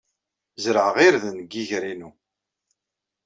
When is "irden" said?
1.05-1.37